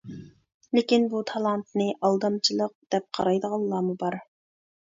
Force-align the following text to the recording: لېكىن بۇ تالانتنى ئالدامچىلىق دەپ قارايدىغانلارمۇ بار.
لېكىن 0.77 1.05
بۇ 1.11 1.21
تالانتنى 1.31 1.87
ئالدامچىلىق 2.09 2.75
دەپ 2.97 3.07
قارايدىغانلارمۇ 3.21 3.97
بار. 4.05 4.21